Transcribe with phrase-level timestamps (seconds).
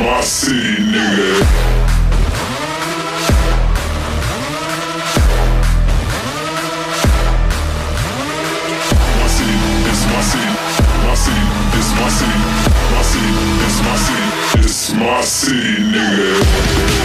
[0.00, 1.70] My city, nigga.
[15.00, 16.99] My city, it's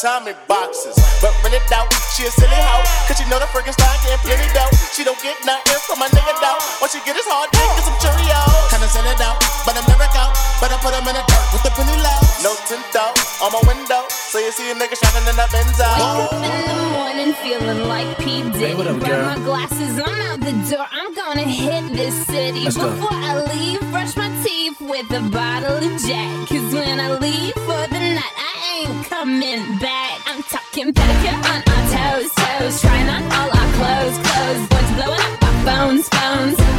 [0.00, 0.96] time in boxes.
[1.20, 2.80] But when it out, she a silly hoe.
[3.04, 4.72] Cause she know the freaking style get plenty dough.
[4.96, 6.56] She don't get nothing from my nigga dough.
[6.80, 8.72] What she get is hard dick get some Cheerios.
[8.72, 9.36] Kinda send it out,
[9.68, 10.32] but I'm never out.
[10.56, 12.20] But I put him in the dirt with the penny low.
[12.40, 13.12] No tint out
[13.44, 14.08] on my window.
[14.08, 15.92] So you see a nigga shining in that Benz out.
[16.00, 18.40] Wake up in the morning feeling like P.
[18.56, 18.72] Diddy.
[18.72, 19.04] Hey, what up, girl?
[19.04, 20.88] Grab my glasses, I'm out the door.
[20.88, 22.64] I'm gonna hit this city.
[22.64, 23.20] Let's Before go.
[23.20, 26.48] I leave, brush my teeth with a bottle of Jack.
[26.48, 28.49] Cause when I leave for the night, I
[28.80, 30.20] ain't coming back.
[30.26, 34.68] I'm talking pedicure on our toes, toes, trying on all our clothes, clothes.
[34.68, 36.69] Boys blowing up our phones, phones.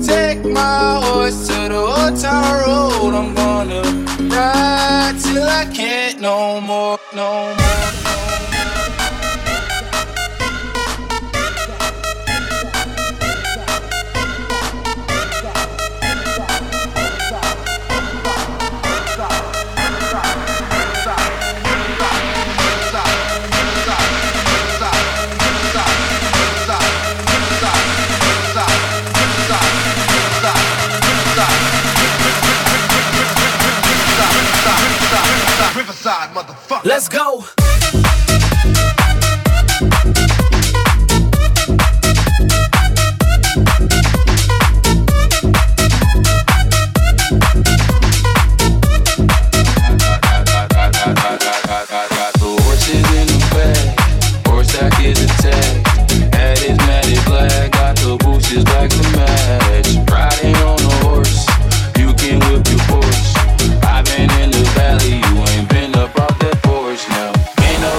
[0.00, 3.14] take my horse to the old town road.
[3.14, 3.82] I'm gonna
[4.34, 8.51] ride till I can't no more, no more, no more.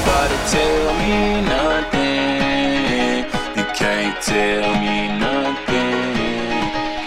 [0.05, 3.25] nobody tell me nothing.
[3.57, 6.15] You can't tell me nothing.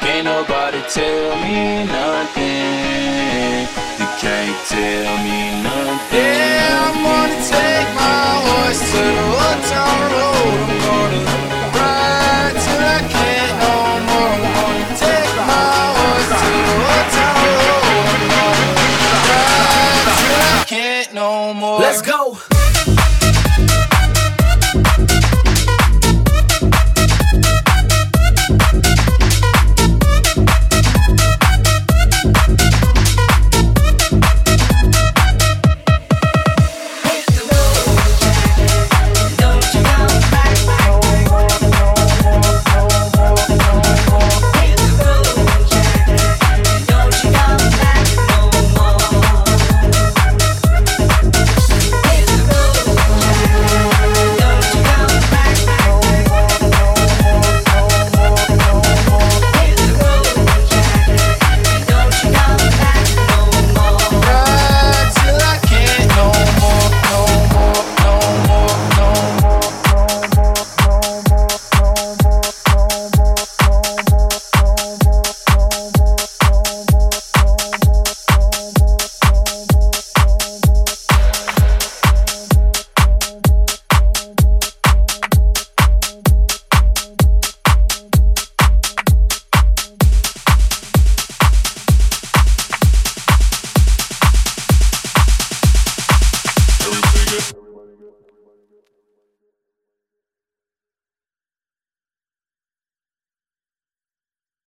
[0.01, 3.69] Can't nobody tell me nothing.
[4.01, 6.41] You can't tell me nothing.
[6.41, 10.61] Yeah, I'm gonna take my horse to the old town road.
[10.65, 11.21] I'm gonna
[11.77, 13.75] ride till I can't no
[14.09, 14.37] more.
[14.37, 18.21] I'm gonna take my horse to the old town road.
[19.29, 21.81] Ride till I can't no more.
[21.81, 22.56] Let's go.